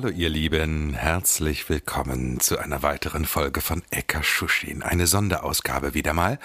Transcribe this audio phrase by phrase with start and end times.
[0.00, 4.84] Hallo ihr Lieben, herzlich willkommen zu einer weiteren Folge von Eka Shushin.
[4.84, 6.38] Eine Sonderausgabe wieder mal.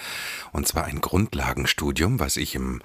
[0.50, 2.82] Und zwar ein Grundlagenstudium, was ich im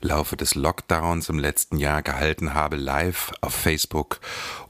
[0.00, 4.18] Laufe des Lockdowns im letzten Jahr gehalten habe, live auf Facebook.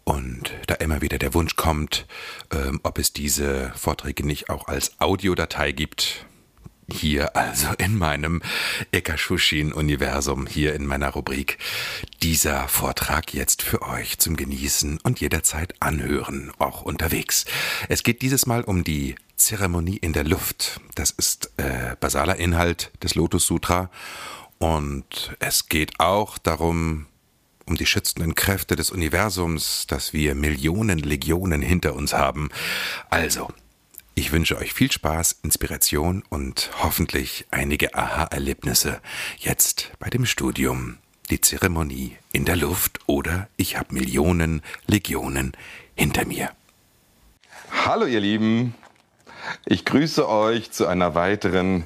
[0.04, 2.06] Und da immer wieder der Wunsch kommt,
[2.52, 6.26] ähm, ob es diese Vorträge nicht auch als Audiodatei gibt,
[6.90, 8.42] hier also in meinem
[8.92, 11.58] Ekashushin-Universum, hier in meiner Rubrik.
[12.22, 17.44] Dieser Vortrag jetzt für euch zum Genießen und jederzeit anhören, auch unterwegs.
[17.88, 20.80] Es geht dieses Mal um die Zeremonie in der Luft.
[20.94, 23.90] Das ist äh, basaler Inhalt des Lotus Sutra.
[24.58, 27.06] Und es geht auch darum,
[27.66, 32.48] um die schützenden Kräfte des Universums, dass wir Millionen Legionen hinter uns haben.
[33.10, 33.48] Also,
[34.18, 39.00] ich wünsche euch viel Spaß, Inspiration und hoffentlich einige Aha-Erlebnisse
[39.38, 40.98] jetzt bei dem Studium
[41.30, 45.52] Die Zeremonie in der Luft oder Ich habe Millionen Legionen
[45.94, 46.50] hinter mir.
[47.84, 48.74] Hallo ihr Lieben,
[49.64, 51.84] ich grüße euch zu einer weiteren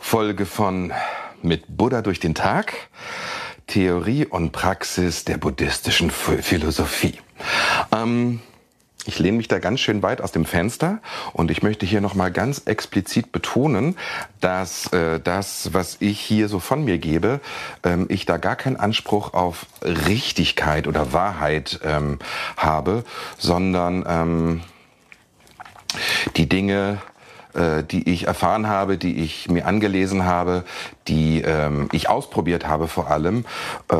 [0.00, 0.94] Folge von
[1.42, 2.72] Mit Buddha durch den Tag,
[3.66, 7.20] Theorie und Praxis der buddhistischen Philosophie.
[7.92, 8.40] Ähm,
[9.06, 10.98] ich lehne mich da ganz schön weit aus dem Fenster
[11.32, 13.96] und ich möchte hier nochmal ganz explizit betonen,
[14.40, 17.40] dass äh, das, was ich hier so von mir gebe,
[17.84, 22.18] ähm, ich da gar keinen Anspruch auf Richtigkeit oder Wahrheit ähm,
[22.56, 23.04] habe,
[23.38, 24.60] sondern ähm,
[26.36, 26.98] die Dinge,
[27.54, 30.64] äh, die ich erfahren habe, die ich mir angelesen habe,
[31.08, 33.44] die ähm, ich ausprobiert habe vor allem,
[33.90, 33.96] äh,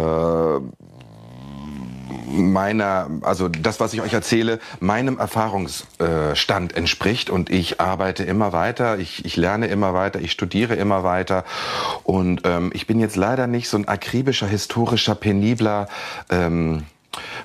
[2.37, 8.99] meiner, also das, was ich euch erzähle, meinem Erfahrungsstand entspricht und ich arbeite immer weiter,
[8.99, 11.45] ich, ich lerne immer weiter, ich studiere immer weiter
[12.05, 15.89] und ähm, ich bin jetzt leider nicht so ein akribischer, historischer, penibler
[16.31, 16.85] ähm,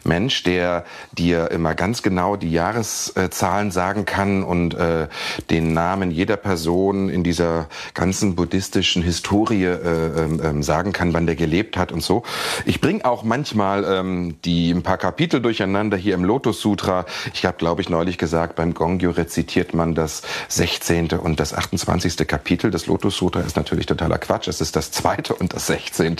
[0.03, 5.07] Mensch, der dir immer ganz genau die Jahreszahlen sagen kann und äh,
[5.49, 11.25] den Namen jeder Person in dieser ganzen buddhistischen Historie äh, ähm, ähm sagen kann, wann
[11.25, 12.23] der gelebt hat und so.
[12.65, 17.05] Ich bringe auch manchmal ähm, die ein paar Kapitel durcheinander hier im Lotus Sutra.
[17.33, 21.09] Ich habe, glaube ich, neulich gesagt, beim Gongyo rezitiert man das 16.
[21.11, 22.27] und das 28.
[22.27, 23.41] Kapitel des Lotus Sutra.
[23.41, 24.47] Ist natürlich totaler Quatsch.
[24.47, 26.17] Es ist das zweite und das 16.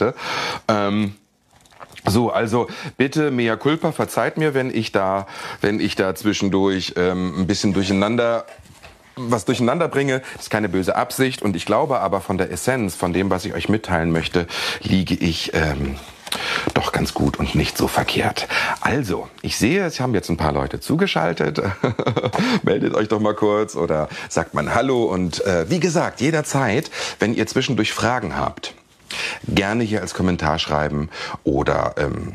[0.68, 1.16] Ähm,
[2.06, 2.68] so, also
[2.98, 5.28] bitte mea culpa, verzeiht mir, wenn ich da,
[5.62, 8.46] wenn ich da zwischendurch ähm, ein bisschen durcheinander
[9.16, 13.14] was durcheinander bringe, ist keine böse Absicht und ich glaube aber von der Essenz, von
[13.14, 14.48] dem, was ich euch mitteilen möchte,
[14.82, 15.98] liege ich ähm,
[16.74, 18.48] doch ganz gut und nicht so verkehrt.
[18.80, 21.62] Also, ich sehe, es haben jetzt ein paar Leute zugeschaltet.
[22.64, 26.90] Meldet euch doch mal kurz oder sagt mal Hallo und äh, wie gesagt, jederzeit,
[27.20, 28.74] wenn ihr zwischendurch Fragen habt
[29.48, 31.10] gerne hier als Kommentar schreiben
[31.44, 32.34] oder ähm,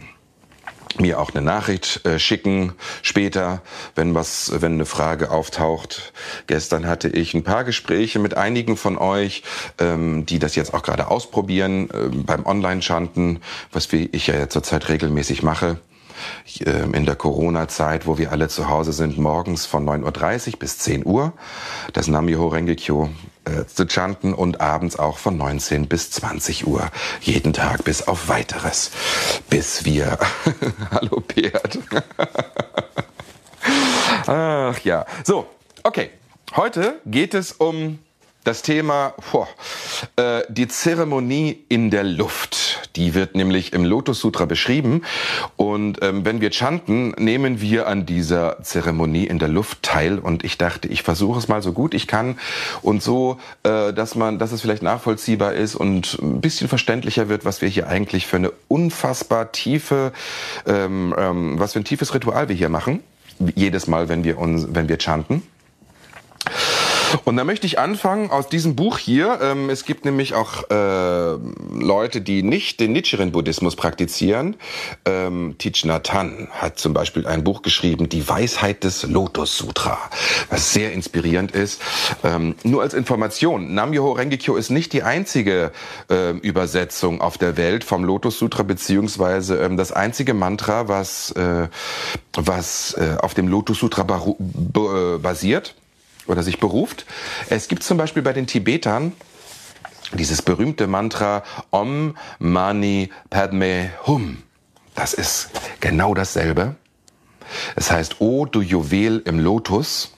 [1.00, 3.62] mir auch eine Nachricht äh, schicken später,
[3.94, 6.12] wenn was, wenn eine Frage auftaucht.
[6.46, 9.42] Gestern hatte ich ein paar Gespräche mit einigen von euch,
[9.78, 13.40] ähm, die das jetzt auch gerade ausprobieren äh, beim Online-Chanten,
[13.72, 15.78] was ich ja zurzeit regelmäßig mache.
[16.64, 20.78] Ähm, in der Corona-Zeit, wo wir alle zu Hause sind, morgens von 9.30 Uhr bis
[20.78, 21.32] 10 Uhr,
[21.92, 23.10] das Namyoho Rengekyo
[23.44, 26.88] äh, zu chanten und abends auch von 19 bis 20 Uhr,
[27.20, 28.90] jeden Tag bis auf weiteres,
[29.50, 30.18] bis wir,
[30.90, 31.78] hallo Bert,
[34.26, 35.46] ach ja, so,
[35.82, 36.10] okay,
[36.54, 37.98] heute geht es um
[38.46, 39.48] das Thema boah,
[40.14, 42.88] äh, die Zeremonie in der Luft.
[42.94, 45.02] Die wird nämlich im Lotus Sutra beschrieben.
[45.56, 50.20] Und ähm, wenn wir chanten, nehmen wir an dieser Zeremonie in der Luft teil.
[50.20, 52.38] Und ich dachte, ich versuche es mal so gut ich kann
[52.82, 57.44] und so, äh, dass man, dass es vielleicht nachvollziehbar ist und ein bisschen verständlicher wird,
[57.44, 60.12] was wir hier eigentlich für eine unfassbar tiefe,
[60.66, 63.02] ähm, ähm, was für ein tiefes Ritual wir hier machen.
[63.56, 65.42] Jedes Mal, wenn wir uns, wenn wir chanten.
[67.24, 69.38] Und da möchte ich anfangen aus diesem Buch hier.
[69.42, 71.38] Ähm, es gibt nämlich auch äh,
[71.72, 74.56] Leute, die nicht den Nichiren-Buddhismus praktizieren.
[75.04, 79.98] Ähm, Thich Nhat Hanh hat zum Beispiel ein Buch geschrieben, Die Weisheit des Lotus Sutra,
[80.50, 81.80] was sehr inspirierend ist.
[82.24, 85.72] Ähm, nur als Information, Nam-myoho Renge-kyo ist nicht die einzige
[86.10, 91.68] äh, Übersetzung auf der Welt vom Lotus Sutra, beziehungsweise ähm, das einzige Mantra, was, äh,
[92.34, 95.74] was äh, auf dem Lotus Sutra äh, basiert
[96.26, 97.06] oder sich beruft.
[97.48, 99.12] Es gibt zum Beispiel bei den Tibetern
[100.12, 104.42] dieses berühmte Mantra Om Mani Padme Hum.
[104.94, 105.50] Das ist
[105.80, 106.76] genau dasselbe.
[107.74, 110.12] Es heißt, O du Juwel im Lotus.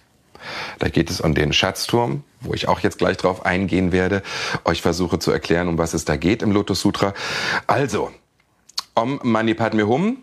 [0.78, 4.22] Da geht es um den Schatzturm, wo ich auch jetzt gleich drauf eingehen werde,
[4.64, 7.12] euch versuche zu erklären, um was es da geht im Lotus Sutra.
[7.66, 8.12] Also,
[8.94, 10.19] Om Mani Padme Hum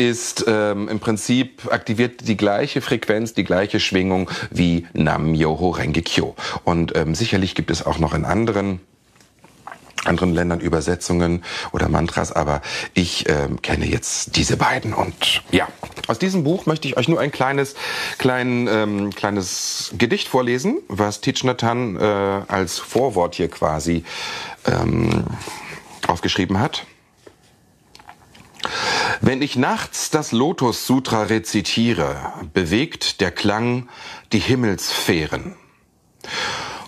[0.00, 6.00] ist ähm, im Prinzip aktiviert die gleiche Frequenz, die gleiche Schwingung wie Nam Myoho Renge
[6.00, 6.34] Kyo.
[6.64, 8.80] Und ähm, sicherlich gibt es auch noch in anderen
[10.06, 12.62] anderen Ländern Übersetzungen oder Mantras, aber
[12.94, 15.68] ich ähm, kenne jetzt diese beiden und ja,
[16.06, 17.74] aus diesem Buch möchte ich euch nur ein kleines,
[18.16, 24.04] klein, ähm, kleines Gedicht vorlesen, was Thich Nhat äh, als Vorwort hier quasi
[24.64, 25.24] ähm,
[26.06, 26.86] aufgeschrieben hat.
[29.20, 33.88] Wenn ich nachts das Lotus Sutra rezitiere, bewegt der Klang
[34.32, 35.56] die Himmelssphären.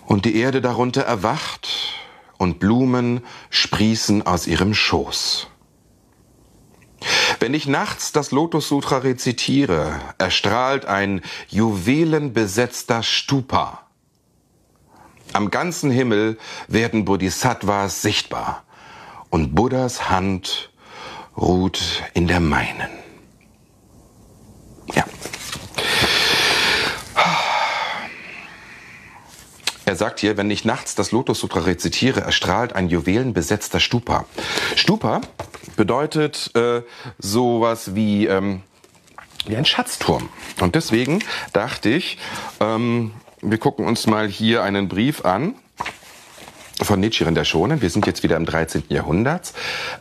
[0.07, 1.69] Und die Erde darunter erwacht
[2.39, 5.49] und Blumen sprießen aus ihrem Schoß.
[7.41, 13.87] Wenn ich nachts das Lotus Sutra rezitiere, erstrahlt ein juwelenbesetzter Stupa.
[15.33, 16.39] Am ganzen Himmel
[16.69, 18.65] werden Bodhisattvas sichtbar
[19.31, 20.72] und Buddhas Hand
[21.37, 22.89] ruht in der meinen.
[24.95, 25.05] Ja.
[29.85, 34.27] Er sagt hier, wenn ich nachts das Lotus Sutra rezitiere, erstrahlt ein juwelenbesetzter Stupa.
[34.77, 35.21] Stupa
[35.77, 36.83] bedeutet äh,
[37.19, 38.63] sowas wie, ähm,
[39.47, 40.29] wie ein Schatzturm.
[40.61, 42.19] Und deswegen dachte ich,
[42.61, 45.57] ähm, wir gucken uns mal hier einen Brief an
[46.85, 47.83] von Nichiren der Shonen.
[47.83, 48.85] Wir sind jetzt wieder im 13.
[48.89, 49.53] Jahrhundert,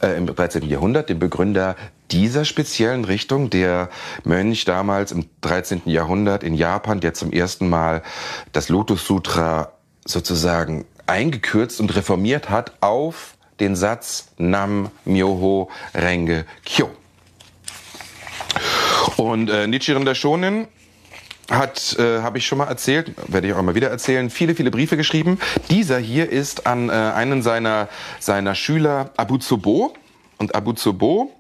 [0.02, 0.68] äh, im 13.
[0.68, 1.76] Jahrhundert, dem Begründer
[2.12, 3.90] dieser speziellen Richtung, der
[4.24, 5.84] Mönch damals im 13.
[5.86, 8.04] Jahrhundert in Japan, der zum ersten Mal
[8.52, 9.72] das Lotus Sutra
[10.06, 16.90] sozusagen eingekürzt und reformiert hat auf den Satz Nam Myoho Renge Kyo.
[19.18, 20.68] Und äh, Nichiren der Shonen
[21.52, 24.72] hat, äh, habe ich schon mal erzählt, werde ich auch mal wieder erzählen, viele, viele
[24.72, 25.40] Briefe geschrieben.
[25.70, 27.90] Dieser hier ist an äh, einen seiner,
[28.20, 29.94] seiner Schüler Abu Zubo.
[30.38, 31.32] Und Abu Zubo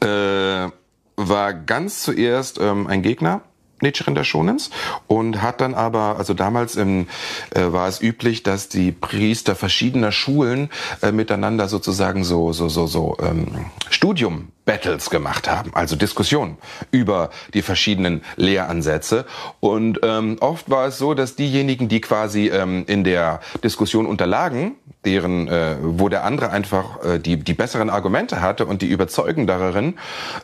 [0.00, 0.68] äh,
[1.16, 3.42] war ganz zuerst ähm, ein Gegner
[3.80, 4.70] Nichiren der Shonens
[5.06, 7.06] und hat dann aber, also damals im,
[7.50, 10.70] äh, war es üblich, dass die Priester verschiedener Schulen
[11.02, 16.56] äh, miteinander sozusagen so so so so ähm, Studium Battles gemacht haben, also Diskussionen
[16.90, 19.26] über die verschiedenen Lehransätze.
[19.60, 24.76] Und ähm, oft war es so, dass diejenigen, die quasi ähm, in der Diskussion unterlagen,
[25.04, 29.98] deren, äh, wo der andere einfach äh, die, die besseren Argumente hatte und die überzeugenderen,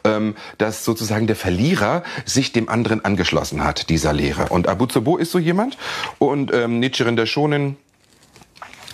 [0.05, 4.49] ähm, dass sozusagen der Verlierer sich dem anderen angeschlossen hat, dieser Lehre.
[4.51, 5.79] Und Abu Zubo ist so jemand
[6.19, 7.77] und ähm, Nichiren der Shonin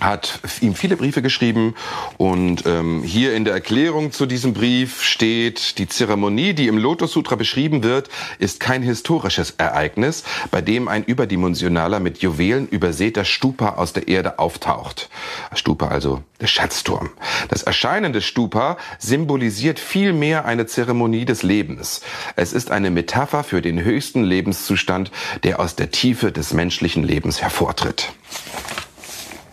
[0.00, 1.75] hat ihm viele Briefe geschrieben
[2.19, 7.12] und ähm, hier in der Erklärung zu diesem Brief steht, die Zeremonie, die im Lotus
[7.12, 13.70] Sutra beschrieben wird, ist kein historisches Ereignis, bei dem ein überdimensionaler mit Juwelen übersäter Stupa
[13.70, 15.08] aus der Erde auftaucht.
[15.54, 17.10] Stupa also der Schatzturm.
[17.48, 22.02] Das Erscheinen des Stupa symbolisiert vielmehr eine Zeremonie des Lebens.
[22.37, 25.10] Es ist eine Metapher für den höchsten Lebenszustand,
[25.43, 28.12] der aus der Tiefe des menschlichen Lebens hervortritt.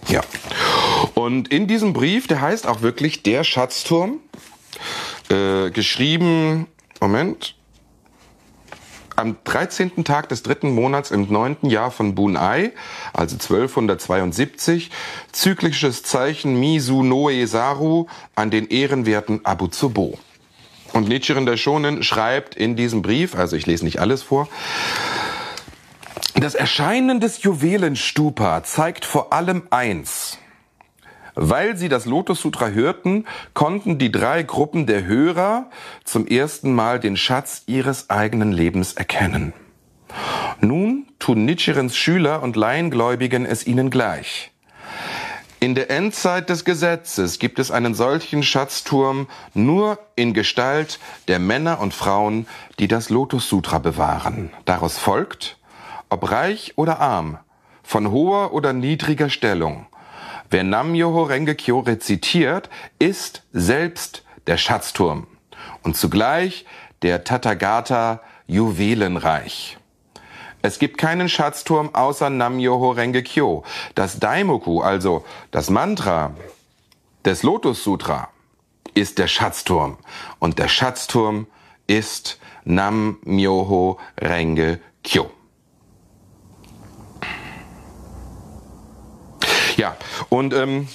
[0.08, 0.22] Ja.
[1.14, 4.20] Und in diesem Brief, der heißt auch wirklich Der Schatzturm,
[5.30, 6.68] äh, geschrieben,
[7.00, 7.56] Moment,
[9.16, 10.04] am 13.
[10.04, 12.72] Tag des dritten Monats im neunten Jahr von Bunai,
[13.14, 14.90] also 1272,
[15.32, 20.18] zyklisches Zeichen Misu Noe Saru an den ehrenwerten Abu Zubo.
[20.94, 24.48] Und Nichiren der Shonen schreibt in diesem Brief, also ich lese nicht alles vor,
[26.36, 30.38] das Erscheinen des Juwelenstupa zeigt vor allem eins.
[31.36, 35.70] Weil sie das Lotus Sutra hörten, konnten die drei Gruppen der Hörer
[36.04, 39.54] zum ersten Mal den Schatz ihres eigenen Lebens erkennen.
[40.60, 44.52] Nun tun Nichirens Schüler und Laiengläubigen es ihnen gleich.
[45.60, 51.00] In der Endzeit des Gesetzes gibt es einen solchen Schatzturm nur in Gestalt
[51.30, 52.48] der Männer und Frauen,
[52.80, 54.52] die das Lotus Sutra bewahren.
[54.66, 55.58] Daraus folgt,
[56.14, 57.40] ob reich oder arm,
[57.82, 59.88] von hoher oder niedriger Stellung.
[60.50, 65.26] Wer Nam-myoho Renge Kyo rezitiert, ist selbst der Schatzturm
[65.82, 66.66] und zugleich
[67.02, 69.78] der Tathagata Juwelenreich.
[70.62, 73.64] Es gibt keinen Schatzturm außer Nam-myoho Renge Kyo.
[73.96, 76.36] Das Daimoku, also das Mantra
[77.26, 78.30] des Lotus Sutra,
[78.94, 79.98] ist der Schatzturm
[80.38, 81.48] und der Schatzturm
[81.88, 85.32] ist Nam-myoho Renge Kyo.
[89.78, 89.96] Ja,
[90.30, 90.88] und ähm,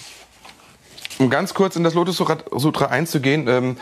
[1.19, 3.77] um ganz kurz in das Lotus Sutra einzugehen, ähm,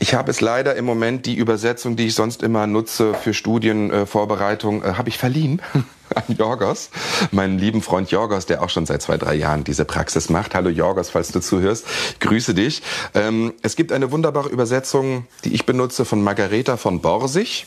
[0.00, 4.82] ich habe es leider im Moment die Übersetzung, die ich sonst immer nutze für Studienvorbereitung,
[4.82, 5.62] äh, äh, habe ich verliehen
[6.14, 6.90] an Jorgos,
[7.30, 10.54] meinen lieben Freund Jorgos, der auch schon seit zwei, drei Jahren diese Praxis macht.
[10.54, 11.86] Hallo Jorgos, falls du zuhörst,
[12.20, 12.82] grüße dich.
[13.14, 17.66] Ähm, es gibt eine wunderbare Übersetzung, die ich benutze von Margareta von Borsig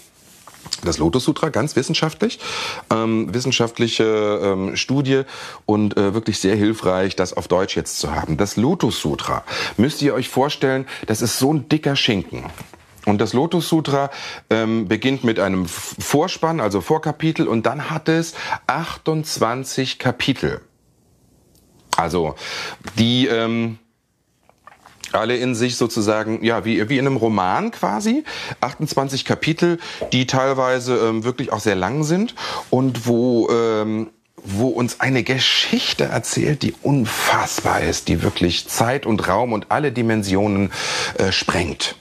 [0.84, 2.40] das Lotus Sutra, ganz wissenschaftlich,
[2.92, 5.24] ähm, wissenschaftliche ähm, Studie
[5.66, 8.38] und äh, wirklich sehr hilfreich, das auf Deutsch jetzt zu haben.
[8.38, 9.44] Das Lotus Sutra
[9.78, 12.46] müsst ihr euch vorstellen, das ist so ein dicker Schinken.
[13.06, 14.10] Und das Lotus Sutra
[14.50, 18.34] ähm, beginnt mit einem Vorspann, also Vorkapitel, und dann hat es
[18.68, 20.60] 28 Kapitel.
[21.96, 22.36] Also
[23.00, 23.80] die ähm,
[25.14, 28.24] alle in sich sozusagen, ja, wie, wie in einem Roman quasi.
[28.62, 29.80] 28 Kapitel,
[30.12, 32.36] die teilweise ähm, wirklich auch sehr lang sind
[32.70, 34.10] und wo, ähm,
[34.44, 39.92] wo uns eine Geschichte erzählt, die unfassbar ist, die wirklich Zeit und Raum und alle
[39.92, 40.72] Dimensionen
[41.18, 41.96] äh, sprengt.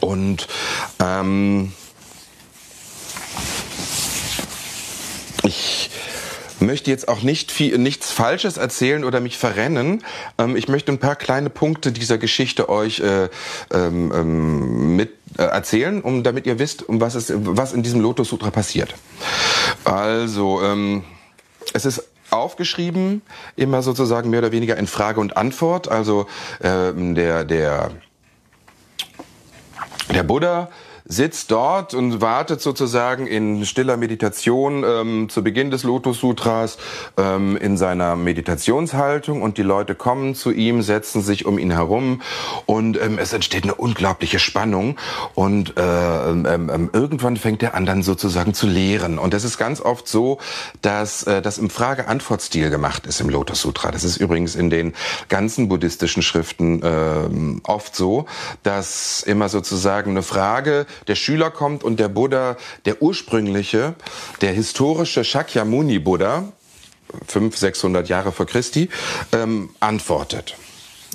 [0.00, 0.48] Und
[1.00, 1.72] ähm,
[5.42, 5.90] ich
[6.60, 10.04] möchte jetzt auch nicht viel, nichts Falsches erzählen oder mich verrennen.
[10.38, 13.28] Ähm, ich möchte ein paar kleine Punkte dieser Geschichte euch äh,
[13.72, 18.00] ähm, ähm, mit äh, erzählen, um damit ihr wisst, um was es, was in diesem
[18.00, 18.94] Lotus Sutra passiert.
[19.84, 21.04] Also ähm,
[21.72, 23.22] es ist aufgeschrieben,
[23.54, 25.88] immer sozusagen mehr oder weniger in Frage und Antwort.
[25.88, 26.26] Also
[26.62, 27.90] ähm, der der
[30.12, 30.70] der Buddha
[31.08, 36.78] sitzt dort und wartet sozusagen in stiller Meditation ähm, zu Beginn des Lotus Sutras
[37.16, 42.22] ähm, in seiner Meditationshaltung und die Leute kommen zu ihm, setzen sich um ihn herum
[42.66, 44.96] und ähm, es entsteht eine unglaubliche Spannung
[45.34, 49.58] und äh, ähm, ähm, irgendwann fängt der an dann sozusagen zu lehren und es ist
[49.58, 50.38] ganz oft so,
[50.82, 53.92] dass äh, das im Frage-Antwort-Stil gemacht ist im Lotus Sutra.
[53.92, 54.92] Das ist übrigens in den
[55.28, 58.26] ganzen buddhistischen Schriften äh, oft so,
[58.64, 63.94] dass immer sozusagen eine Frage der Schüler kommt und der Buddha, der ursprüngliche,
[64.40, 66.52] der historische Shakyamuni Buddha,
[67.26, 68.88] 500, 600 Jahre vor Christi,
[69.32, 70.56] ähm, antwortet.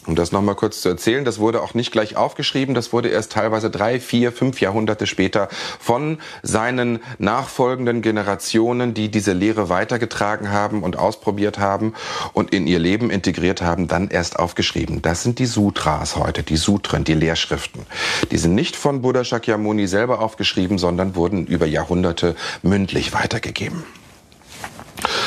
[0.07, 3.33] Um das nochmal kurz zu erzählen, das wurde auch nicht gleich aufgeschrieben, das wurde erst
[3.33, 5.47] teilweise drei, vier, fünf Jahrhunderte später
[5.79, 11.93] von seinen nachfolgenden Generationen, die diese Lehre weitergetragen haben und ausprobiert haben
[12.33, 15.03] und in ihr Leben integriert haben, dann erst aufgeschrieben.
[15.03, 17.85] Das sind die Sutras heute, die Sutren, die Lehrschriften.
[18.31, 23.83] Die sind nicht von Buddha Shakyamuni selber aufgeschrieben, sondern wurden über Jahrhunderte mündlich weitergegeben.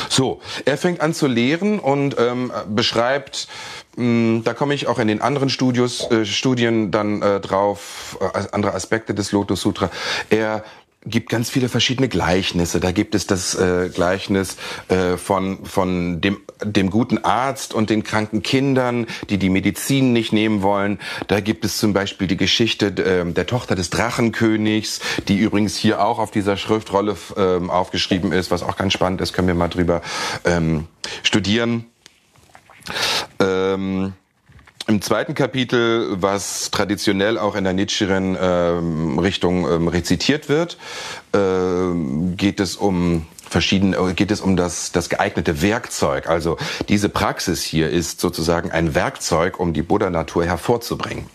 [0.09, 3.49] So, er fängt an zu lehren und ähm, beschreibt
[3.97, 8.75] da komme ich auch in den anderen Studios, äh, Studien dann äh, drauf, äh, andere
[8.75, 9.91] Aspekte des Lotus Sutra.
[10.31, 10.65] Er
[11.07, 12.81] gibt ganz viele verschiedene Gleichnisse.
[12.81, 14.57] Da gibt es das äh, Gleichnis
[14.89, 20.33] äh, von, von dem, dem guten Arzt und den kranken Kindern, die die Medizin nicht
[20.33, 20.99] nehmen wollen.
[21.29, 26.03] Da gibt es zum Beispiel die Geschichte äh, der Tochter des Drachenkönigs, die übrigens hier
[26.03, 29.69] auch auf dieser Schriftrolle äh, aufgeschrieben ist, was auch ganz spannend ist, können wir mal
[29.69, 30.01] drüber
[30.45, 30.87] ähm,
[31.23, 31.85] studieren.
[33.38, 34.12] Ähm,
[34.87, 40.76] im zweiten Kapitel, was traditionell auch in der Nichiren ähm, Richtung ähm, rezitiert wird,
[41.33, 46.29] äh, geht es um verschiedene, äh, geht es um das, das geeignete Werkzeug.
[46.29, 46.59] Also
[46.91, 51.26] diese Praxis hier ist sozusagen ein Werkzeug, um die Buddha-Natur hervorzubringen.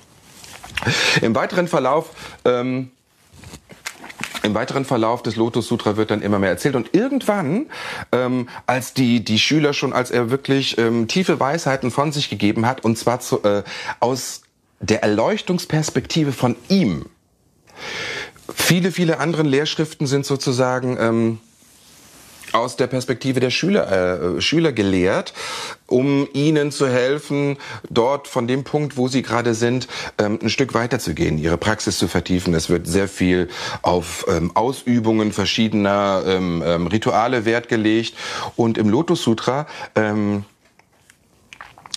[1.22, 2.12] Im weiteren Verlauf
[2.46, 2.92] ähm,
[4.44, 7.68] im weiteren Verlauf des Lotus Sutra wird dann immer mehr erzählt und irgendwann,
[8.12, 12.66] ähm, als die die Schüler schon, als er wirklich ähm, tiefe Weisheiten von sich gegeben
[12.66, 13.64] hat und zwar zu, äh,
[14.00, 14.44] aus
[14.80, 17.06] der Erleuchtungsperspektive von ihm.
[18.54, 21.40] Viele viele anderen Lehrschriften sind sozusagen ähm,
[22.54, 25.34] aus der Perspektive der Schüler, äh, Schüler gelehrt,
[25.88, 27.58] um ihnen zu helfen,
[27.90, 29.88] dort von dem Punkt, wo sie gerade sind,
[30.18, 32.54] ähm, ein Stück weiterzugehen, ihre Praxis zu vertiefen.
[32.54, 33.50] Es wird sehr viel
[33.82, 38.16] auf ähm, Ausübungen verschiedener ähm, ähm Rituale Wert gelegt.
[38.56, 40.46] Und im Lotus Sutra ähm,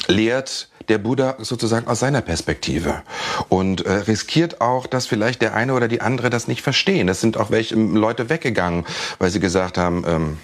[0.07, 3.03] lehrt der Buddha sozusagen aus seiner Perspektive
[3.49, 7.09] und äh, riskiert auch, dass vielleicht der eine oder die andere das nicht verstehen.
[7.09, 8.85] Es sind auch welche ähm, Leute weggegangen,
[9.19, 10.39] weil sie gesagt haben, ähm,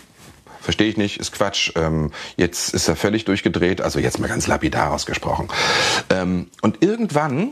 [0.62, 1.72] verstehe ich nicht, ist Quatsch.
[1.76, 5.48] Ähm, jetzt ist er völlig durchgedreht, also jetzt mal ganz lapidar ausgesprochen.
[6.08, 7.50] Ähm, und irgendwann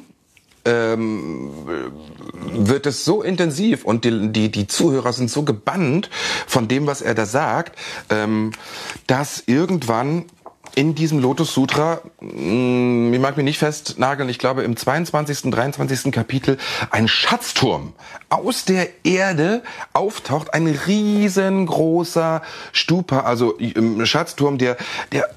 [0.64, 1.50] ähm,
[2.52, 6.08] wird es so intensiv und die, die, die Zuhörer sind so gebannt
[6.46, 8.52] von dem, was er da sagt, ähm,
[9.06, 10.24] dass irgendwann
[10.76, 16.12] in diesem Lotus Sutra, mm, ich mag mich nicht festnageln, ich glaube im 22., 23.
[16.12, 16.58] Kapitel
[16.90, 17.94] ein Schatzturm
[18.28, 19.62] aus der Erde
[19.94, 22.42] auftaucht, ein riesengroßer
[22.72, 24.76] Stupa, also ein Schatzturm, der,
[25.12, 25.30] der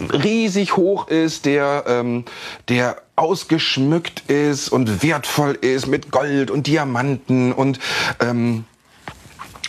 [0.00, 2.24] riesig hoch ist, der, ähm,
[2.68, 7.80] der ausgeschmückt ist und wertvoll ist mit Gold und Diamanten und
[8.20, 8.64] ähm,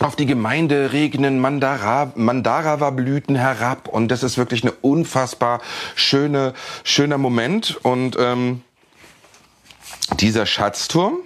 [0.00, 5.60] auf die Gemeinde regnen Mandara, Mandarava-Blüten herab und das ist wirklich eine unfassbar
[5.94, 6.54] schöne,
[6.84, 8.62] schöner Moment und ähm,
[10.18, 11.18] dieser Schatzturm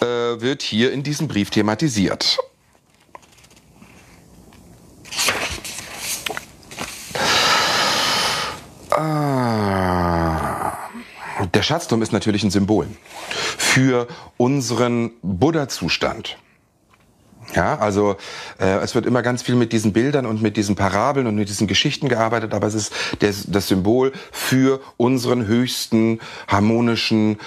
[0.00, 2.38] äh, wird hier in diesem Brief thematisiert.
[8.90, 10.72] Ah.
[11.52, 12.86] Der Schatzturm ist natürlich ein Symbol
[13.58, 16.38] für unseren Buddha-Zustand.
[17.54, 18.16] Ja, also
[18.58, 21.48] äh, es wird immer ganz viel mit diesen Bildern und mit diesen Parabeln und mit
[21.48, 26.18] diesen Geschichten gearbeitet, aber es ist das, das Symbol für unseren höchsten
[26.48, 27.38] harmonischen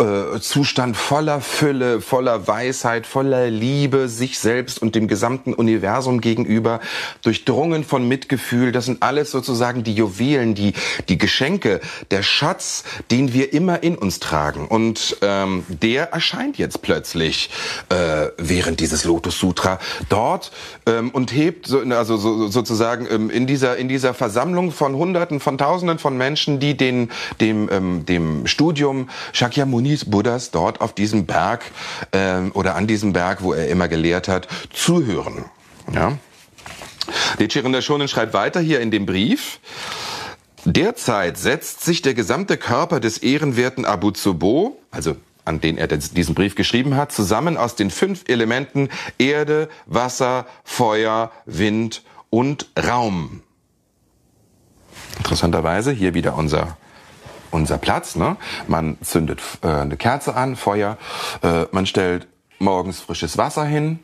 [0.00, 6.80] äh, Zustand voller Fülle, voller Weisheit, voller Liebe sich selbst und dem gesamten Universum gegenüber,
[7.22, 8.72] durchdrungen von Mitgefühl.
[8.72, 10.72] Das sind alles sozusagen die Juwelen, die
[11.10, 11.80] die Geschenke,
[12.10, 14.66] der Schatz, den wir immer in uns tragen.
[14.66, 17.50] Und ähm, der erscheint jetzt plötzlich
[17.90, 20.52] äh, während dieses Lotus Sutra dort
[20.86, 25.40] ähm, und hebt so, also so, sozusagen ähm, in dieser in dieser Versammlung von Hunderten
[25.40, 31.26] von Tausenden von Menschen, die den dem ähm, dem Studium Shakyamunis Buddhas dort auf diesem
[31.26, 31.64] Berg
[32.12, 35.46] ähm, oder an diesem Berg, wo er immer gelehrt hat, zuhören.
[35.92, 36.16] Ja.
[37.40, 39.58] Nichiren Shonen schreibt weiter hier in dem Brief.
[40.64, 46.34] Derzeit setzt sich der gesamte Körper des ehrenwerten Abu Tsobo, also an den er diesen
[46.34, 53.42] Brief geschrieben hat, zusammen aus den fünf Elementen Erde, Wasser, Feuer, Wind und Raum.
[55.18, 56.76] Interessanterweise hier wieder unser
[57.52, 58.16] unser Platz.
[58.16, 58.36] Ne?
[58.66, 60.96] Man zündet äh, eine Kerze an, Feuer.
[61.42, 62.26] Äh, man stellt
[62.58, 64.00] morgens frisches Wasser hin.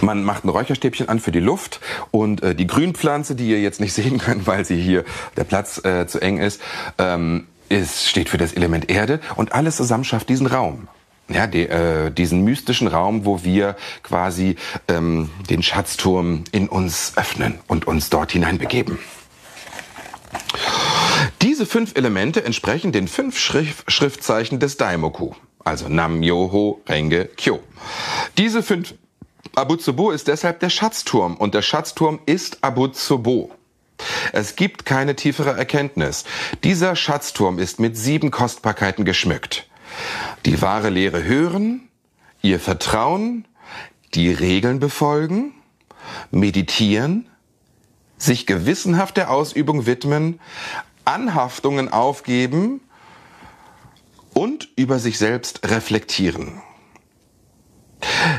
[0.00, 3.80] Man macht ein Räucherstäbchen an für die Luft und äh, die Grünpflanze, die ihr jetzt
[3.80, 5.04] nicht sehen könnt, weil sie hier
[5.36, 6.60] der Platz äh, zu eng ist,
[6.98, 10.88] ähm, ist, steht für das Element Erde und alles zusammen schafft diesen Raum.
[11.28, 14.54] Ja, die, äh, diesen mystischen Raum, wo wir quasi
[14.86, 18.98] ähm, den Schatzturm in uns öffnen und uns dort hineinbegeben.
[21.42, 25.32] Diese fünf Elemente entsprechen den fünf Schrif Schriftzeichen des Daimoku,
[25.64, 27.60] also Nam, Yoho, Renge, Kyo.
[28.38, 28.94] Diese fünf
[29.54, 33.50] Abutsubo ist deshalb der Schatzturm und der Schatzturm ist Abutsubo.
[34.32, 36.24] Es gibt keine tiefere Erkenntnis.
[36.64, 39.68] Dieser Schatzturm ist mit sieben Kostbarkeiten geschmückt.
[40.44, 41.88] Die wahre Lehre hören,
[42.42, 43.46] ihr Vertrauen,
[44.14, 45.52] die Regeln befolgen,
[46.30, 47.28] meditieren,
[48.18, 50.40] sich gewissenhaft der Ausübung widmen,
[51.04, 52.80] Anhaftungen aufgeben
[54.32, 56.62] und über sich selbst reflektieren.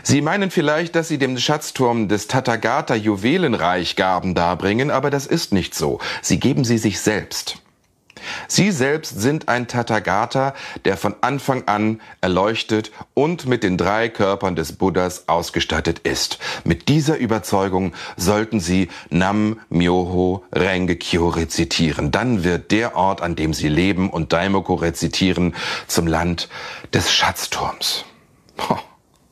[0.03, 5.53] Sie meinen vielleicht, dass Sie dem Schatzturm des Tathagata Juwelenreich Gaben darbringen, aber das ist
[5.53, 5.99] nicht so.
[6.21, 7.57] Sie geben sie sich selbst.
[8.47, 10.53] Sie selbst sind ein Tathagata,
[10.85, 16.39] der von Anfang an erleuchtet und mit den drei Körpern des Buddhas ausgestattet ist.
[16.63, 22.11] Mit dieser Überzeugung sollten Sie Nam Myoho Renge Kyo rezitieren.
[22.11, 25.55] Dann wird der Ort, an dem Sie leben und Daimoku rezitieren,
[25.87, 26.49] zum Land
[26.93, 28.05] des Schatzturms.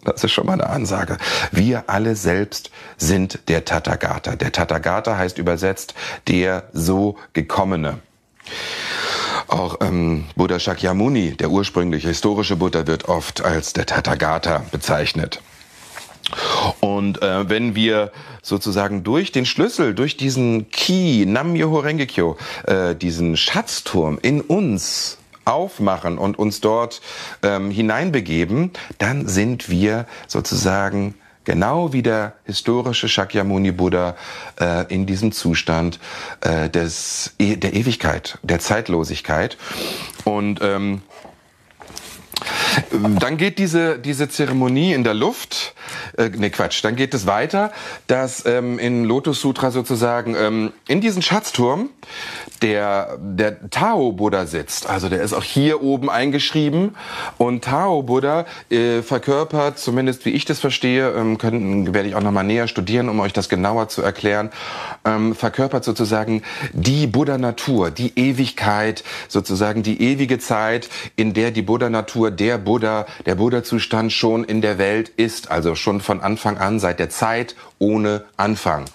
[0.05, 1.17] Das ist schon mal eine Ansage.
[1.51, 4.35] Wir alle selbst sind der Tathagata.
[4.35, 5.95] Der Tathagata heißt übersetzt
[6.27, 7.99] der so gekommene.
[9.47, 15.41] Auch ähm, Buddha Shakyamuni, der ursprüngliche historische Buddha, wird oft als der Tathagata bezeichnet.
[16.79, 23.37] Und äh, wenn wir sozusagen durch den Schlüssel, durch diesen Ki, Nam-myoho Renge-kyo, äh, diesen
[23.37, 27.01] Schatzturm in uns aufmachen und uns dort
[27.43, 34.15] ähm, hineinbegeben, dann sind wir sozusagen genau wie der historische Shakyamuni Buddha
[34.59, 35.99] äh, in diesem Zustand
[36.41, 39.57] äh, des, e der Ewigkeit, der Zeitlosigkeit.
[40.25, 41.01] Und ähm,
[43.19, 45.73] dann geht diese, diese Zeremonie in der Luft
[46.17, 47.71] äh, ne Quatsch, dann geht es weiter,
[48.07, 51.89] dass ähm, in Lotus Sutra sozusagen ähm, in diesen Schatzturm
[52.61, 54.87] der, der Tao Buddha sitzt.
[54.87, 56.95] Also der ist auch hier oben eingeschrieben
[57.37, 62.21] und Tao Buddha äh, verkörpert, zumindest wie ich das verstehe, ähm, können, werde ich auch
[62.21, 64.51] nochmal näher studieren, um euch das genauer zu erklären,
[65.03, 66.43] ähm, verkörpert sozusagen
[66.73, 72.57] die Buddha Natur, die Ewigkeit, sozusagen die ewige Zeit, in der die Buddha Natur, der
[72.57, 76.99] Buddha, der Buddha Zustand schon in der Welt ist, also schon von Anfang an, seit
[76.99, 78.85] der Zeit ohne Anfang.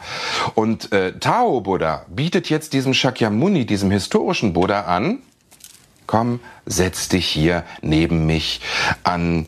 [0.55, 5.19] Und äh, Tao Buddha bietet jetzt diesem Shakyamuni, diesem historischen Buddha an,
[6.07, 8.61] komm, setz dich hier neben mich
[9.05, 9.47] an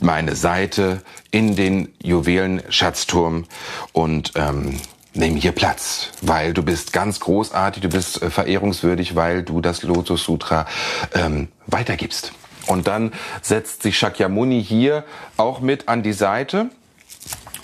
[0.00, 3.46] meine Seite in den Juwelen-Schatzturm
[3.92, 4.80] und ähm,
[5.14, 9.82] nimm hier Platz, weil du bist ganz großartig, du bist äh, verehrungswürdig, weil du das
[9.82, 10.66] Lotus Sutra
[11.14, 12.32] ähm, weitergibst.
[12.66, 15.04] Und dann setzt sich Shakyamuni hier
[15.36, 16.70] auch mit an die Seite.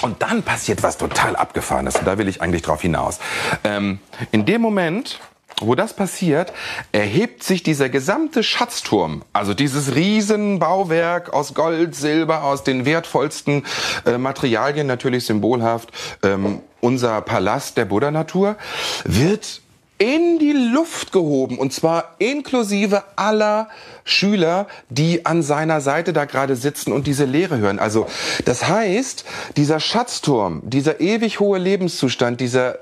[0.02, 1.96] Und dann passiert was total Abgefahrenes.
[1.96, 3.18] Und da will ich eigentlich drauf hinaus.
[3.64, 3.98] Ähm,
[4.32, 5.20] in dem Moment,
[5.60, 6.52] wo das passiert,
[6.92, 13.64] erhebt sich dieser gesamte Schatzturm, also dieses Riesenbauwerk aus Gold, Silber, aus den wertvollsten
[14.06, 15.90] äh, Materialien, natürlich symbolhaft,
[16.22, 18.56] ähm, unser Palast der Buddha-Natur,
[19.04, 19.60] wird
[20.00, 23.68] in die Luft gehoben und zwar inklusive aller
[24.02, 27.78] Schüler, die an seiner Seite da gerade sitzen und diese Lehre hören.
[27.78, 28.06] Also
[28.46, 29.26] das heißt,
[29.58, 32.78] dieser Schatzturm, dieser ewig hohe Lebenszustand, dieser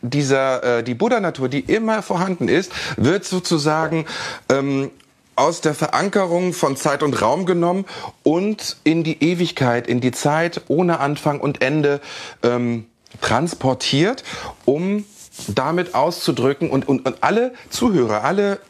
[0.00, 4.06] dieser äh, die Buddha-Natur, die immer vorhanden ist, wird sozusagen
[4.50, 4.90] ähm,
[5.36, 7.84] aus der Verankerung von Zeit und Raum genommen
[8.22, 12.00] und in die Ewigkeit, in die Zeit ohne Anfang und Ende
[12.42, 12.86] ähm,
[13.20, 14.24] transportiert,
[14.64, 15.04] um
[15.48, 18.60] damit auszudrücken und, und, und alle Zuhörer, alle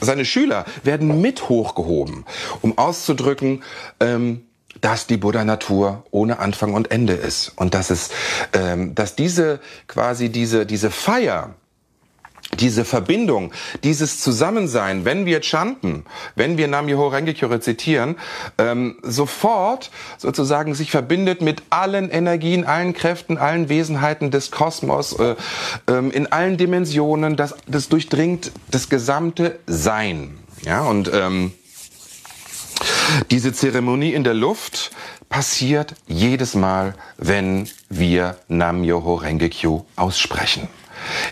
[0.00, 2.24] seine Schüler werden mit hochgehoben,
[2.62, 3.62] um auszudrücken,
[4.00, 4.46] ähm,
[4.80, 8.10] dass die Buddha-Natur ohne Anfang und Ende ist und dass es,
[8.52, 11.54] ähm, dass diese quasi diese diese Feier
[12.60, 18.16] diese Verbindung, dieses Zusammensein, wenn wir chanten, wenn wir Nam-Myoho Renge-kyo rezitieren,
[18.58, 25.36] ähm, sofort sozusagen sich verbindet mit allen Energien, allen Kräften, allen Wesenheiten des Kosmos, äh,
[25.88, 30.38] ähm, in allen Dimensionen, das, das durchdringt das gesamte Sein.
[30.62, 31.52] Ja, und ähm,
[33.30, 34.90] diese Zeremonie in der Luft
[35.28, 40.68] passiert jedes Mal, wenn wir Nam-Myoho Renge-kyo aussprechen.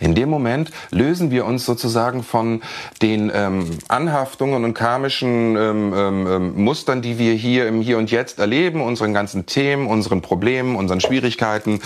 [0.01, 2.63] In dem Moment lösen wir uns sozusagen von
[3.03, 8.11] den ähm, Anhaftungen und karmischen ähm, ähm, ähm, Mustern, die wir hier im Hier und
[8.11, 11.81] Jetzt erleben, unseren ganzen Themen, unseren Problemen, unseren Schwierigkeiten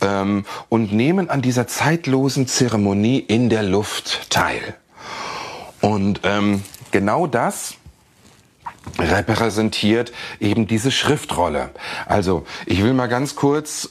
[0.00, 4.74] ähm, und nehmen an dieser zeitlosen Zeremonie in der Luft teil.
[5.80, 7.74] Und ähm, genau das
[8.98, 11.70] repräsentiert eben diese Schriftrolle.
[12.06, 13.88] Also ich will mal ganz kurz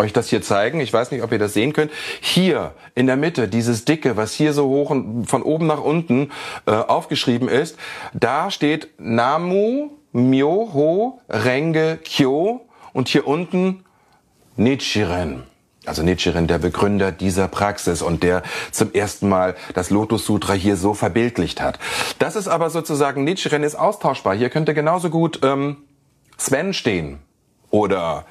[0.00, 0.80] euch das hier zeigen.
[0.80, 1.92] Ich weiß nicht, ob ihr das sehen könnt.
[2.20, 6.30] Hier in der Mitte, dieses dicke, was hier so hoch und von oben nach unten
[6.66, 7.76] äh, aufgeschrieben ist,
[8.14, 13.84] da steht Namu Myoho Renge Kyo und hier unten
[14.56, 15.44] Nichiren.
[15.86, 20.76] Also Nichiren, der Begründer dieser Praxis und der zum ersten Mal das Lotus Sutra hier
[20.76, 21.78] so verbildlicht hat.
[22.18, 24.34] Das ist aber sozusagen, Nichiren ist austauschbar.
[24.34, 25.78] Hier könnte genauso gut ähm,
[26.36, 27.20] Sven stehen
[27.70, 28.26] oder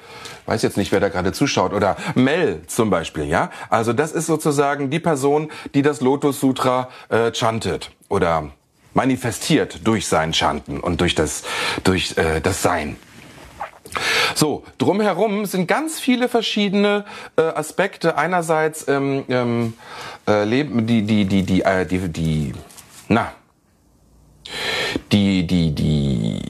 [0.50, 3.50] weiß jetzt nicht, wer da gerade zuschaut, oder Mel zum Beispiel, ja.
[3.68, 8.50] Also das ist sozusagen die Person, die das Lotus Sutra äh, chantet oder
[8.92, 11.44] manifestiert durch sein Chanten und durch das,
[11.84, 12.96] durch äh, das Sein.
[14.34, 17.04] So, drumherum sind ganz viele verschiedene
[17.36, 18.16] äh, Aspekte.
[18.16, 19.74] Einerseits ähm, ähm,
[20.28, 22.52] äh, leben die die die die äh, die die
[23.08, 23.32] na
[25.12, 26.40] die die die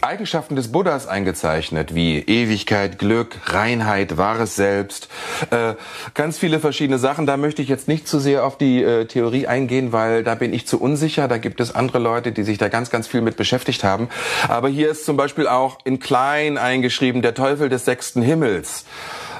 [0.00, 5.08] Eigenschaften des Buddhas eingezeichnet, wie Ewigkeit, Glück, Reinheit, wahres Selbst,
[5.50, 5.74] äh,
[6.14, 7.26] ganz viele verschiedene Sachen.
[7.26, 10.52] Da möchte ich jetzt nicht zu sehr auf die äh, Theorie eingehen, weil da bin
[10.54, 11.28] ich zu unsicher.
[11.28, 14.08] Da gibt es andere Leute, die sich da ganz, ganz viel mit beschäftigt haben.
[14.48, 18.84] Aber hier ist zum Beispiel auch in klein eingeschrieben der Teufel des sechsten Himmels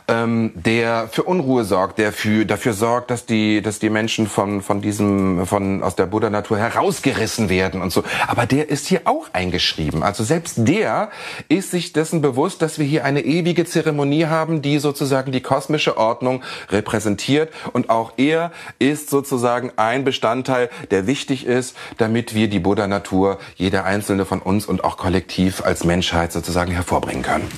[0.09, 4.63] ähm, der für Unruhe sorgt, der für, dafür sorgt, dass die, dass die Menschen von,
[4.63, 8.03] von diesem, von, aus der Buddha-Natur herausgerissen werden und so.
[8.27, 10.03] Aber der ist hier auch eingeschrieben.
[10.03, 11.11] Also selbst der
[11.49, 15.99] ist sich dessen bewusst, dass wir hier eine ewige Zeremonie haben, die sozusagen die kosmische
[15.99, 17.53] Ordnung repräsentiert.
[17.73, 23.85] Und auch er ist sozusagen ein Bestandteil, der wichtig ist, damit wir die Buddha-Natur, jeder
[23.85, 27.49] einzelne von uns und auch kollektiv als Menschheit sozusagen hervorbringen können.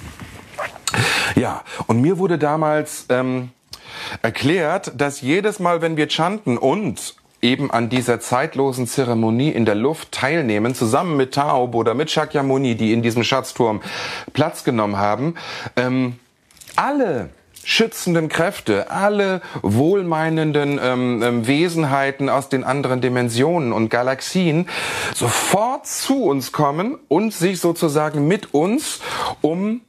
[1.37, 3.51] Ja, und mir wurde damals ähm,
[4.23, 9.75] erklärt, dass jedes Mal, wenn wir chanten und eben an dieser zeitlosen Zeremonie in der
[9.75, 13.81] Luft teilnehmen, zusammen mit Taub oder mit Shakyamuni, die in diesem Schatzturm
[14.33, 15.35] Platz genommen haben,
[15.77, 16.19] ähm,
[16.77, 17.31] alle
[17.63, 24.67] schützenden Kräfte, alle wohlmeinenden ähm, ähm, Wesenheiten aus den anderen Dimensionen und Galaxien
[25.15, 29.01] sofort zu uns kommen und sich sozusagen mit uns
[29.43, 29.83] um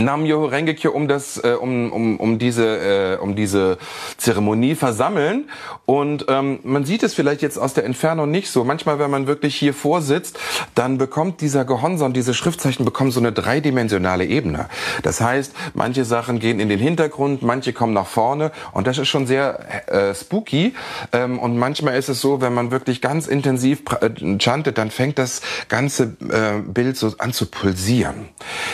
[0.00, 3.78] Namyo Rengekyo um das äh, um, um, um diese äh, um diese
[4.18, 5.48] Zeremonie versammeln
[5.86, 8.64] und ähm, man sieht es vielleicht jetzt aus der Entfernung nicht so.
[8.64, 10.38] Manchmal, wenn man wirklich hier vorsitzt,
[10.74, 14.68] dann bekommt dieser Gehonson, diese Schriftzeichen bekommen so eine dreidimensionale Ebene.
[15.02, 19.08] Das heißt, manche Sachen gehen in den Hintergrund, manche kommen nach vorne und das ist
[19.08, 20.74] schon sehr äh, spooky.
[21.12, 25.18] Ähm, und manchmal ist es so, wenn man wirklich ganz intensiv äh, chantet, dann fängt
[25.18, 28.28] das ganze äh, Bild so an zu pulsieren.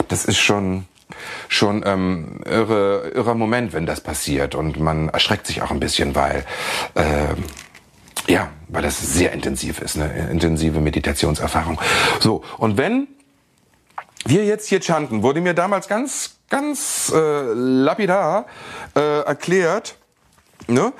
[0.08, 0.86] Das ist schon
[1.48, 4.54] schon ähm, irre, irrer Moment, wenn das passiert.
[4.54, 6.44] Und man erschreckt sich auch ein bisschen, weil
[6.94, 7.34] äh,
[8.28, 11.80] ja, weil das sehr intensiv ist, eine intensive Meditationserfahrung.
[12.20, 13.08] So, und wenn
[14.24, 18.46] wir jetzt hier chanten, wurde mir damals ganz, ganz äh, lapidar
[18.94, 19.96] äh, erklärt,
[20.68, 20.92] Ne?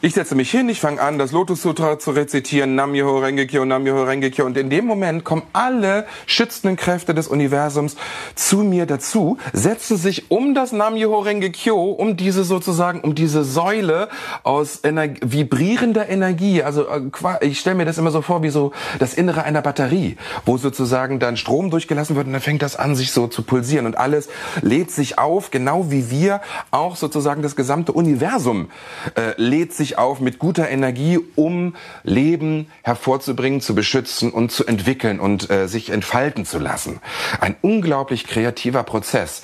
[0.00, 3.46] Ich setze mich hin, ich fange an, das Lotus Sutra zu rezitieren, Nam Myoho Renge
[3.46, 4.46] Kyo, Nam Myoho Renge Kyo.
[4.46, 7.96] Und in dem Moment kommen alle schützenden Kräfte des Universums
[8.34, 13.14] zu mir dazu, setzen sich um das Nam Myoho Renge Kyo, um diese sozusagen, um
[13.14, 14.08] diese Säule
[14.42, 16.62] aus Ener vibrierender Energie.
[16.62, 20.16] Also äh, ich stelle mir das immer so vor wie so das Innere einer Batterie,
[20.46, 23.86] wo sozusagen dann Strom durchgelassen wird und dann fängt das an, sich so zu pulsieren
[23.86, 24.28] und alles
[24.62, 28.68] lädt sich auf, genau wie wir auch sozusagen das gesamte Universum
[29.14, 35.20] äh, lädt sich auf mit guter Energie, um Leben hervorzubringen, zu beschützen und zu entwickeln
[35.20, 37.00] und äh, sich entfalten zu lassen.
[37.40, 39.42] Ein unglaublich kreativer Prozess.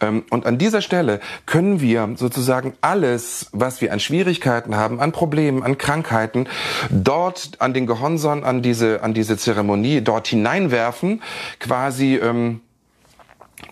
[0.00, 5.12] Ähm, und an dieser Stelle können wir sozusagen alles, was wir an Schwierigkeiten haben, an
[5.12, 6.48] Problemen, an Krankheiten,
[6.90, 11.22] dort an den Gehonson, an diese, an diese Zeremonie, dort hineinwerfen,
[11.58, 12.60] quasi ähm,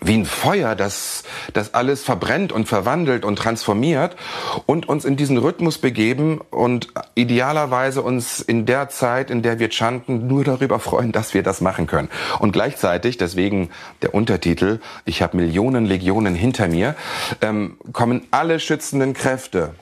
[0.01, 1.23] wie ein Feuer, das,
[1.53, 4.15] das alles verbrennt und verwandelt und transformiert
[4.65, 9.69] und uns in diesen Rhythmus begeben und idealerweise uns in der Zeit, in der wir
[9.71, 12.09] chanten, nur darüber freuen, dass wir das machen können.
[12.39, 13.69] Und gleichzeitig, deswegen
[14.01, 16.95] der Untertitel, ich habe Millionen Legionen hinter mir,
[17.41, 19.73] ähm, kommen alle schützenden Kräfte,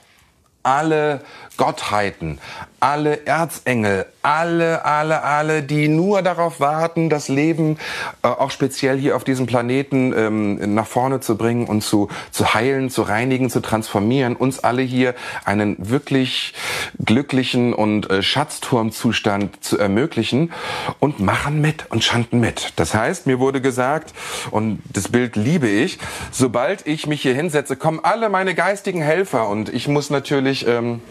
[0.64, 1.22] alle
[1.58, 2.40] Gottheiten,
[2.80, 7.78] alle Erzengel, alle, alle, alle, die nur darauf warten, das Leben
[8.24, 12.54] äh, auch speziell hier auf diesem Planeten ähm, nach vorne zu bringen und zu, zu
[12.54, 16.54] heilen, zu reinigen, zu transformieren, uns alle hier einen wirklich
[17.04, 20.52] glücklichen und äh, Schatzturmzustand zu ermöglichen
[21.00, 22.74] und machen mit und chanten mit.
[22.76, 24.14] Das heißt, mir wurde gesagt,
[24.52, 25.98] und das Bild liebe ich,
[26.32, 31.02] sobald ich mich hier hinsetze, kommen alle meine geistigen Helfer und ich muss natürlich ähm,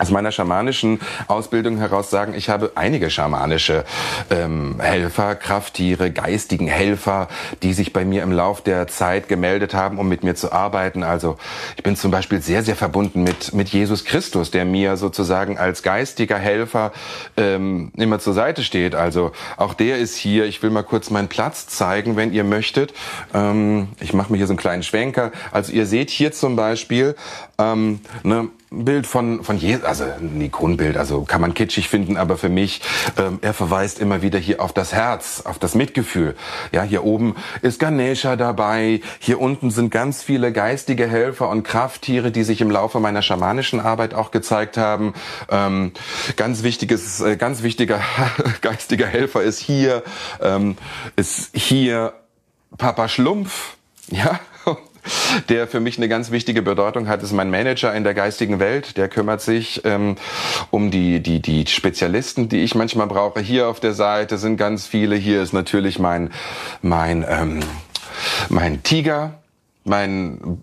[0.00, 3.84] aus meiner schamanischen Ausbildung heraus sagen, ich habe einige schamanische
[4.30, 7.28] ähm, Helfer, Krafttiere, geistigen Helfer,
[7.62, 11.02] die sich bei mir im Lauf der Zeit gemeldet haben, um mit mir zu arbeiten.
[11.02, 11.36] Also
[11.76, 15.82] ich bin zum Beispiel sehr, sehr verbunden mit, mit Jesus Christus, der mir sozusagen als
[15.82, 16.92] geistiger Helfer
[17.36, 18.94] ähm, immer zur Seite steht.
[18.94, 20.46] Also auch der ist hier.
[20.46, 22.94] Ich will mal kurz meinen Platz zeigen, wenn ihr möchtet.
[23.34, 25.30] Ähm, ich mache mir hier so einen kleinen Schwenker.
[25.52, 27.16] Also ihr seht hier zum Beispiel
[27.58, 32.36] ähm, ne, Bild von, von Jesus, also ein Ikonenbild, also kann man kitschig finden, aber
[32.36, 32.82] für mich,
[33.18, 36.36] ähm, er verweist immer wieder hier auf das Herz, auf das Mitgefühl.
[36.70, 42.30] Ja, hier oben ist Ganesha dabei, hier unten sind ganz viele geistige Helfer und Krafttiere,
[42.30, 45.14] die sich im Laufe meiner schamanischen Arbeit auch gezeigt haben.
[45.50, 45.90] Ähm,
[46.36, 48.00] ganz wichtiges, äh, ganz wichtiger
[48.60, 50.04] geistiger Helfer ist hier,
[50.40, 50.76] ähm,
[51.16, 52.12] ist hier
[52.78, 53.76] Papa Schlumpf,
[54.10, 54.38] ja,
[55.48, 58.96] der für mich eine ganz wichtige Bedeutung hat, ist mein Manager in der geistigen Welt.
[58.96, 60.16] Der kümmert sich ähm,
[60.70, 63.40] um die, die, die Spezialisten, die ich manchmal brauche.
[63.40, 65.16] Hier auf der Seite sind ganz viele.
[65.16, 66.30] Hier ist natürlich mein,
[66.82, 67.60] mein, ähm,
[68.48, 69.34] mein Tiger,
[69.84, 70.60] mein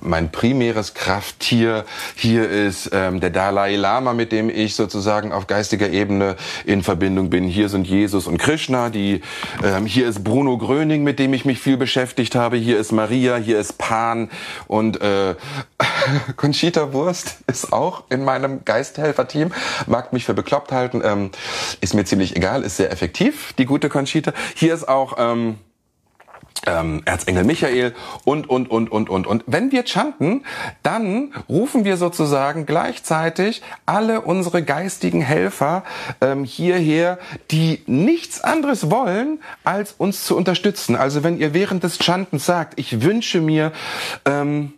[0.00, 1.84] mein primäres Krafttier
[2.14, 7.30] hier ist ähm, der Dalai Lama, mit dem ich sozusagen auf geistiger Ebene in Verbindung
[7.30, 7.44] bin.
[7.44, 8.90] Hier sind Jesus und Krishna.
[8.90, 9.22] Die,
[9.64, 12.56] ähm, hier ist Bruno Gröning, mit dem ich mich viel beschäftigt habe.
[12.56, 14.30] Hier ist Maria, hier ist Pan
[14.66, 15.34] und äh,
[16.36, 19.52] Conchita Wurst ist auch in meinem Geisthelfer-Team.
[19.86, 21.30] Mag mich für bekloppt halten, ähm,
[21.80, 24.32] ist mir ziemlich egal, ist sehr effektiv, die gute Conchita.
[24.54, 25.58] Hier ist auch ähm,
[26.66, 27.94] ähm, Erzengel Michael
[28.24, 29.26] und, und, und, und, und.
[29.26, 30.44] Und wenn wir chanten,
[30.82, 35.84] dann rufen wir sozusagen gleichzeitig alle unsere geistigen Helfer
[36.20, 37.18] ähm, hierher,
[37.50, 40.96] die nichts anderes wollen, als uns zu unterstützen.
[40.96, 43.72] Also wenn ihr während des Chantens sagt, ich wünsche mir,
[44.24, 44.72] ähm,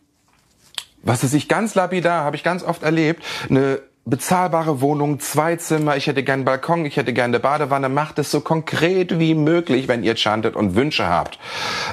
[1.02, 5.96] was es sich ganz lapidar, habe ich ganz oft erlebt, eine bezahlbare Wohnung, zwei Zimmer,
[5.96, 7.88] ich hätte gern Balkon, ich hätte gern eine Badewanne.
[7.88, 11.38] Macht es so konkret wie möglich, wenn ihr chantet und Wünsche habt.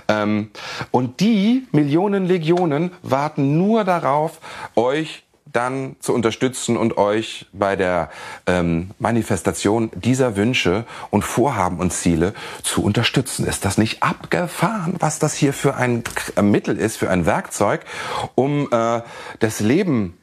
[0.07, 0.49] Ähm,
[0.91, 4.39] und die Millionen Legionen warten nur darauf,
[4.75, 8.09] euch dann zu unterstützen und euch bei der
[8.45, 13.47] ähm, Manifestation dieser Wünsche und Vorhaben und Ziele zu unterstützen.
[13.47, 16.03] Ist das nicht abgefahren, was das hier für ein
[16.41, 17.81] Mittel ist, für ein Werkzeug,
[18.35, 19.01] um äh,
[19.39, 20.17] das Leben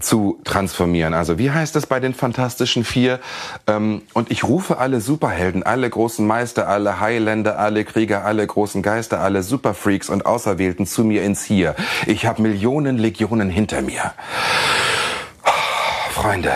[0.00, 1.14] zu transformieren.
[1.14, 3.20] Also wie heißt es bei den Fantastischen Vier?
[3.66, 8.82] Ähm, und ich rufe alle Superhelden, alle großen Meister, alle Highlander, alle Krieger, alle großen
[8.82, 11.74] Geister, alle Superfreaks und Auserwählten zu mir ins Hier.
[12.06, 14.12] Ich habe Millionen Legionen hinter mir.
[16.10, 16.52] Freunde,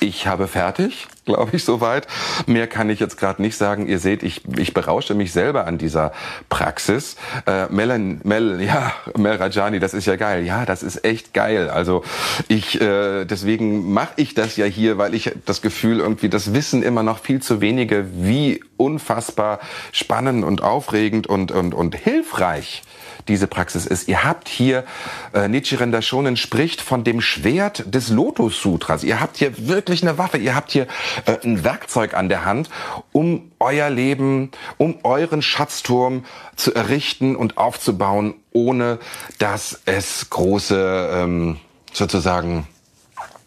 [0.00, 2.06] ich habe fertig, glaube ich, soweit.
[2.46, 3.86] Mehr kann ich jetzt gerade nicht sagen.
[3.86, 6.12] Ihr seht, ich, ich berausche mich selber an dieser
[6.48, 7.16] Praxis.
[7.46, 10.44] Äh, Mel, Mel, ja, Mel Rajani, das ist ja geil.
[10.44, 11.70] Ja, das ist echt geil.
[11.70, 12.04] Also
[12.48, 16.82] ich, äh, deswegen mache ich das ja hier, weil ich das Gefühl irgendwie, das wissen
[16.82, 19.60] immer noch viel zu wenige, wie unfassbar
[19.92, 22.82] spannend und aufregend und, und, und hilfreich
[23.28, 24.08] diese Praxis ist.
[24.08, 24.84] Ihr habt hier,
[25.32, 29.04] äh, Nichiren Daishonin spricht von dem Schwert des Lotus Sutras.
[29.04, 30.86] Ihr habt hier wirklich eine Waffe, ihr habt hier
[31.26, 32.70] äh, ein Werkzeug an der Hand,
[33.12, 36.24] um euer Leben, um euren Schatzturm
[36.56, 38.98] zu errichten und aufzubauen, ohne
[39.38, 41.58] dass es große, ähm,
[41.92, 42.66] sozusagen,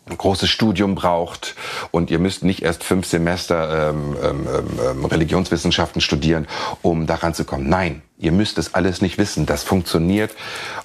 [0.10, 1.56] ein großes Studium braucht
[1.92, 4.48] und ihr müsst nicht erst fünf Semester ähm, ähm,
[4.90, 6.48] ähm, Religionswissenschaften studieren,
[6.82, 7.68] um daran zu kommen.
[7.68, 9.46] Nein, ihr müsst es alles nicht wissen.
[9.46, 10.32] Das funktioniert,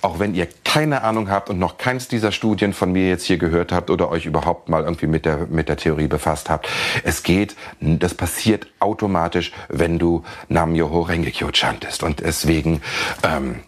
[0.03, 3.39] auch wenn ihr keine Ahnung habt und noch keins dieser Studien von mir jetzt hier
[3.39, 6.69] gehört habt oder euch überhaupt mal irgendwie mit der mit der Theorie befasst habt.
[7.05, 12.83] Es geht, das passiert automatisch, wenn du Nam Yoho Rengekyo chantest und deswegen
[13.23, 13.61] ähm,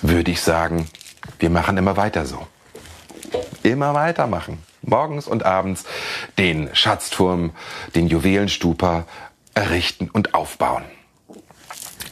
[0.00, 0.86] würde ich sagen,
[1.38, 2.46] wir machen immer weiter so
[3.62, 4.58] immer weitermachen.
[4.82, 5.84] Morgens und abends
[6.38, 7.52] den Schatzturm,
[7.94, 9.06] den Juwelenstupa
[9.54, 10.84] errichten und aufbauen.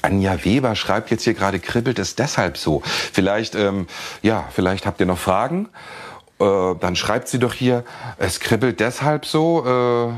[0.03, 2.83] Anja Weber schreibt jetzt hier gerade, kribbelt es deshalb so.
[2.85, 3.87] Vielleicht, ähm,
[4.23, 5.69] ja, vielleicht habt ihr noch Fragen.
[6.41, 7.85] Äh, dann schreibt sie doch hier,
[8.19, 10.11] es kribbelt deshalb so.
[10.11, 10.13] Äh,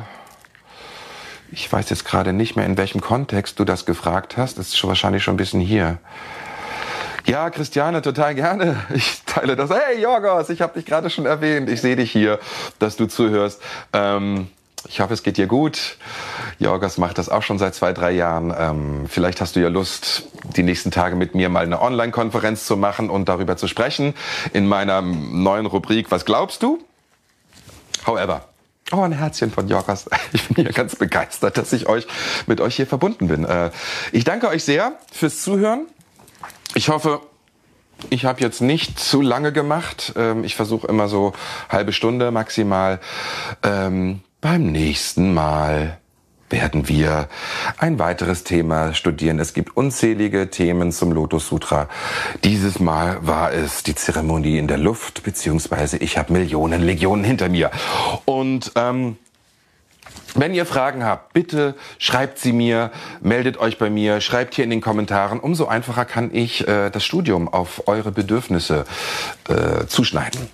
[1.50, 4.58] ich weiß jetzt gerade nicht mehr, in welchem Kontext du das gefragt hast.
[4.58, 5.98] Das ist schon wahrscheinlich schon ein bisschen hier.
[7.26, 8.76] Ja, Christiane, total gerne.
[8.94, 9.70] Ich teile das.
[9.70, 11.68] Hey, Jorgos, ich habe dich gerade schon erwähnt.
[11.68, 12.38] Ich sehe dich hier,
[12.78, 13.60] dass du zuhörst.
[13.92, 14.48] Ähm,
[14.88, 15.96] ich hoffe, es geht dir gut.
[16.58, 18.54] Jorgos macht das auch schon seit zwei, drei Jahren.
[18.56, 20.24] Ähm, vielleicht hast du ja Lust,
[20.56, 24.14] die nächsten Tage mit mir mal eine Online-Konferenz zu machen und darüber zu sprechen
[24.52, 26.82] in meiner neuen Rubrik Was glaubst du?
[28.06, 28.48] However,
[28.94, 30.04] Oh, ein Herzchen von Jorgos.
[30.32, 32.06] Ich bin hier ganz begeistert, dass ich euch
[32.46, 33.44] mit euch hier verbunden bin.
[33.44, 33.70] Äh,
[34.12, 35.86] ich danke euch sehr fürs Zuhören.
[36.74, 37.20] Ich hoffe,
[38.10, 40.12] ich habe jetzt nicht zu lange gemacht.
[40.16, 41.32] Ähm, ich versuche immer so
[41.70, 43.00] halbe Stunde maximal.
[43.62, 45.98] Ähm, beim nächsten Mal
[46.50, 47.28] werden wir
[47.78, 49.38] ein weiteres Thema studieren.
[49.38, 51.88] Es gibt unzählige Themen zum Lotus Sutra.
[52.44, 57.48] Dieses Mal war es die Zeremonie in der Luft, beziehungsweise ich habe Millionen Legionen hinter
[57.48, 57.70] mir.
[58.26, 59.16] Und ähm,
[60.35, 64.70] wenn ihr Fragen habt, bitte schreibt sie mir, meldet euch bei mir, schreibt hier in
[64.70, 65.40] den Kommentaren.
[65.40, 68.85] Umso einfacher kann ich äh, das Studium auf eure Bedürfnisse
[69.48, 70.48] äh, zuschneiden.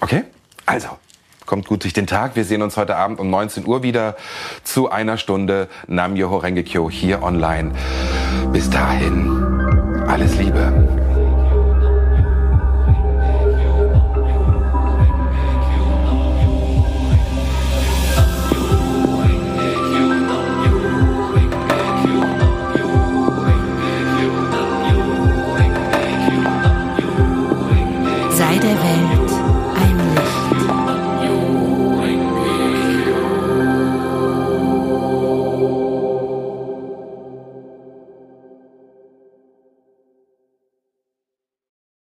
[0.00, 0.24] Okay?
[0.64, 0.88] Also,
[1.52, 2.34] kommt gut durch den Tag.
[2.34, 4.16] Wir sehen uns heute Abend um 19 Uhr wieder
[4.64, 7.72] zu einer Stunde Nam Yoho Rengekyo hier online.
[8.54, 9.28] Bis dahin,
[10.06, 11.11] alles Liebe.